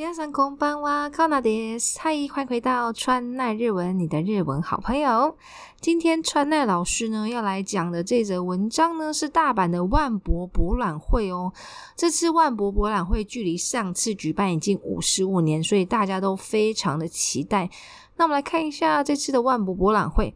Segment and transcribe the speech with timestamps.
[0.00, 5.36] 大家上空班哇，考纳迪斯，嗨，欢迎回到川奈日文，你的日文好朋友。
[5.78, 11.52] 今天川奈老师呢要来讲的这则文章呢是大阪的万博博览会哦。
[11.96, 17.68] 这次万博博览会距离上次举办已经五十五年，所以大家都非常的期待。
[18.16, 20.34] 那我们来看一下这次的万博博览会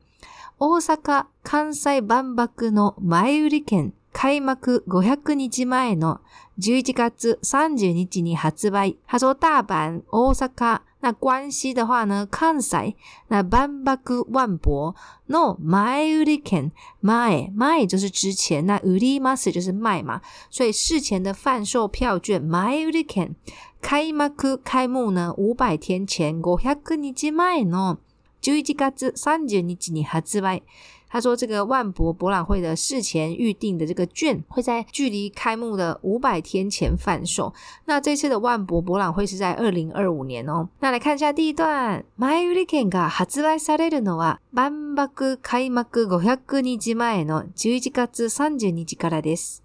[0.59, 3.93] ，Osaka Kansai Bambagno Maiuriken。
[4.15, 6.21] 開幕500日前の
[6.61, 8.97] 11月30日に発売。
[9.07, 12.95] 他说大阪、大阪、那关西的话呢、関西、
[13.29, 14.95] 那万博万博
[15.29, 20.21] の前売り券、前、前就是之前、那売ります就是卖嘛。
[20.49, 23.35] 所以事前的贩售票券、前売り券、
[23.83, 27.99] 開幕、開幕呢、500天前、500日前の
[28.43, 30.63] 11月30日に発売。
[31.15, 37.55] 他说：“这个万博博览会的事前预定的这个券会在距离开幕的五百天前贩售。
[37.85, 40.69] 那这次的万博博览会是在二零二五年哦。
[40.81, 49.63] 那来看一下第一段，マイリケが発売されるのは万博開幕5 0日前の10月30日からです。”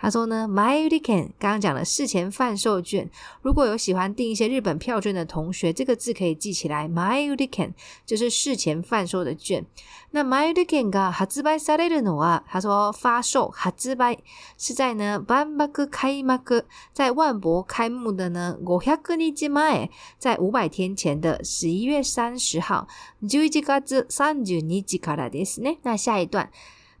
[0.00, 3.10] 他说呢 m y u d i c a n 刚刚讲了事前贩售券。
[3.42, 7.74] 如果有喜欢订一些日本票券的同学，这个字可以记起来 m y u d i c a n
[8.06, 9.66] 就是事前贩售的券。
[10.12, 14.16] 那 m y u d i c a n が発売されるのは，他说发售发卖
[14.56, 22.86] 是在呢万博開幕在万博开幕的呢五百日之前，在五百天前的十一月三十号，
[23.28, 23.64] 十一月
[24.08, 25.78] 三十日からですね。
[25.82, 26.50] 那下一段。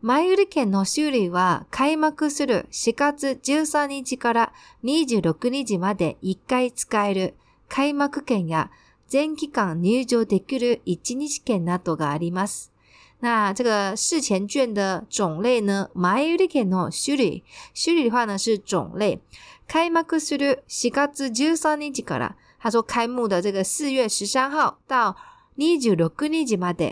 [0.00, 4.52] 前売り券の種類は開幕する4月13日から
[4.84, 7.34] 26日まで1回使える
[7.68, 8.70] 開幕券や
[9.08, 12.72] 全期間入場できる1日券などがあります。
[13.20, 15.90] 那这个事前券的种类呢？
[15.94, 17.44] 前売り券の種類。
[17.74, 19.18] 種類的话呢是种类。
[19.66, 25.16] 开幕する4月13日から，他说开幕的这个4月13号到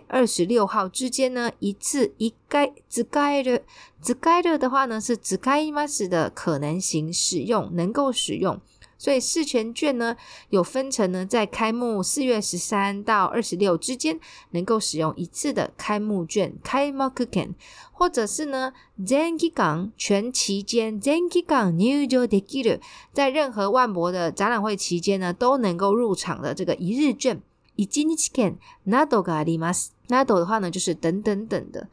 [0.08, 3.60] 二十六号之间呢，一次一盖只盖了，
[4.02, 8.60] 只盖了的话呢，是只盖 i m 的可能性使用，能够使用。
[8.98, 10.16] 所以四全券呢，
[10.50, 14.18] 有分成呢，在开幕四月十三到二十六之间
[14.50, 17.50] 能够使用一次的开幕券，开幕 coupon，
[17.92, 18.72] 或者是呢，
[19.96, 21.00] 全期间
[23.14, 27.40] 在任何万博的展览会期间呢，都能够入场的这个一日券。
[27.76, 29.94] 一日券などがあります。
[30.08, 31.88] など的话呢，就是等等等的。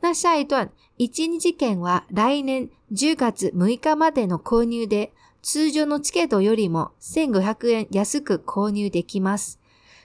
[0.00, 5.12] 那下一段、一日券は来年10月6日までの購入で、
[5.42, 9.58] 通常のチケットよりも1500円安く購入できます。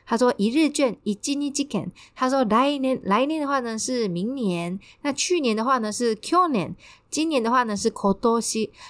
[0.05, 6.75] 他说一日券一日券，他说来年来年的话呢是明年，那去年的话呢是去年，
[7.11, 8.17] 今年的话呢是年 o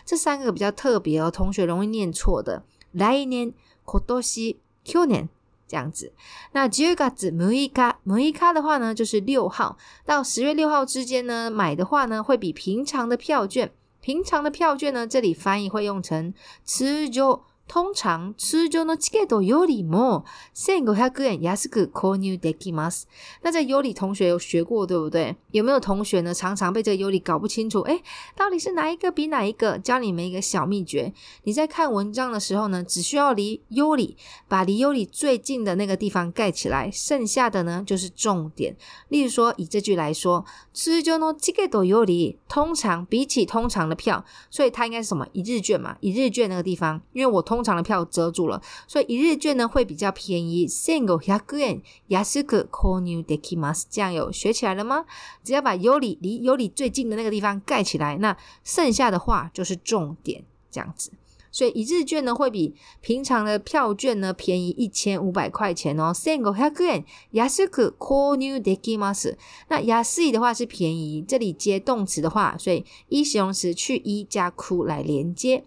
[0.05, 2.63] 这三个比较特别哦，同学容易念错的。
[2.93, 3.53] 来年
[3.93, 4.55] 今年、
[4.85, 5.29] 去年
[5.69, 6.11] 这样子，
[6.53, 13.71] 那九月八日、五月八、五月八的话呢，就是六号到十月六号之间呢，买的话呢，会比平常的票券，
[14.01, 16.33] 平常的票券呢，这里翻译会用成
[16.65, 17.43] 持久。
[17.69, 20.25] 通常，通常のチケットよりも
[20.55, 23.03] 1500円安く購入できます。
[23.43, 25.37] 那在尤里同学有学过，对不对？
[25.51, 26.33] 有没有同学呢？
[26.33, 28.01] 常常被这个尤里搞不清楚，哎，
[28.35, 29.77] 到底是哪一个比哪一个？
[29.77, 31.13] 教你们一个小秘诀：
[31.43, 38.75] 你在看文章的时候呢，只需要离尤里把离尤里最近的那个地方盖起来，剩下的呢就是重点。
[39.09, 40.43] 例如说，以这句来说，
[40.89, 45.27] 通常のチケットより通常比起通常的票，所以它应该是什么？
[45.33, 47.58] 一日券嘛，一日券那个地方，因为我通。
[47.59, 50.65] 通常的票遮住了，所以一日券呢会比较便宜。
[50.65, 55.03] single haguen yasuke konu dekimas，这样有学起来了吗？
[55.43, 61.11] 只要把尤里离尤里最近的那个地方盖起来，那剩下的话就是重点这样子。
[61.51, 66.13] 所以一日券呢会比平常的票券呢便宜一千五百块钱哦。
[66.13, 67.03] single haguen
[67.33, 69.35] yasuke konu dekimas，
[69.67, 75.65] 那 yasu 的话是便宜，这里接动词的话，所以一形容词去一加 ku 来连接。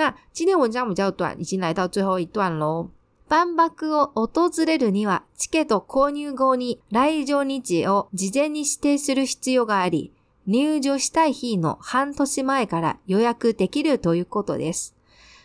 [0.00, 2.88] 那今天文章比较短，已经来到最后一段喽。
[3.28, 3.68] 万博
[4.14, 10.10] を訪れるには、チケット購入後に来場日を事前に指定する必要があり、
[10.46, 14.94] 入場したい日の半年前から予約できるということです。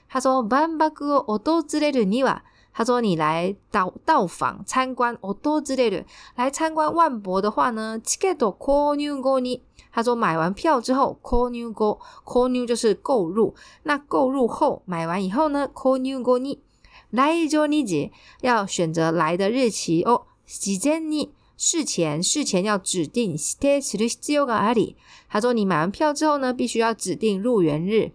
[0.07, 6.05] 他说万博を訪れるには、他说你来到到访参观を訪れる
[6.37, 9.61] 来参观万博的话呢，チケット購入後に
[9.95, 13.55] 他说买完票之后，call new go call new 就是购入。
[13.83, 16.57] 那购入后买完以后呢，call new go ni，
[17.11, 18.11] 来就你节
[18.41, 20.23] 要选择来的日期哦。
[20.45, 24.95] 时间你事前事前要指定 stay sri sri gali。
[25.29, 28.11] 他说你买完票之后呢，必须要指定入园日。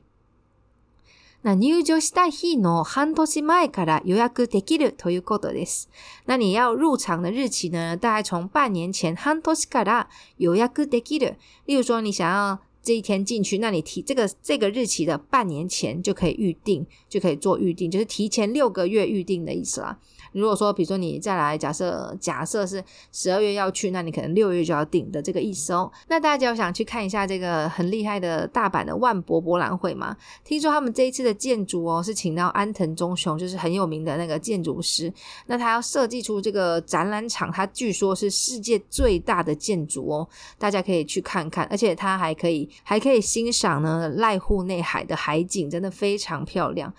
[1.43, 5.89] 那入場した日の半年前から予約できるということです。
[6.27, 7.97] 那你要入场的日期呢？
[7.97, 10.09] 大概从半年前半年から
[10.39, 11.37] 予約できる。
[11.67, 12.70] 例如说，你想要。
[12.83, 19.99] 这一天进去，那你提这个这个日期的半年前就可以预定，就可以做预定，就是提前六个月预定的意思啦。
[20.33, 22.83] 如果说，比如说你再来，假设假设是
[23.13, 25.91] 十二月要去，那你可能六月就要订的这个意思哦。
[26.09, 30.17] 那大家有想去看一下这个很厉害的大阪的万博博览会嘛？
[30.45, 35.13] 听说他们这一次的建筑哦，是请到安藤忠雄，就是很有名的那个建筑师。
[35.47, 40.29] 那他要设计出这个展览场，他据说是世界最大的建筑哦，
[40.59, 42.70] 大家可以去看看，而且他还可以。
[42.83, 46.93] 还可以欣赏呢，濑户内海的海景真的非常漂亮。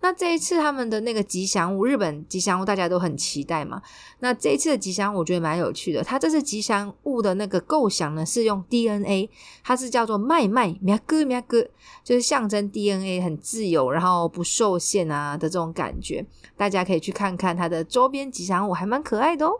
[0.00, 3.82] 那这一次他们的那个吉祥物，日本吉祥物大家都很期待嘛。
[4.20, 6.00] 那这一次的吉祥，物我觉得蛮有趣的。
[6.04, 9.28] 它这次吉祥物的那个构想呢，是用 DNA，
[9.64, 11.66] 它是叫做麦麦咪哥咪哥，
[12.04, 16.24] 就是象征 DNA 很自由，然后不受限啊的这种感觉。
[16.56, 19.52] 大家可以去看看它的周边吉祥物，还蛮可爱的哦。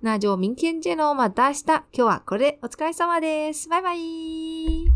[0.00, 4.87] 那就明天见喽，嘛大家，今天过得，お疲れ様です，拜拜。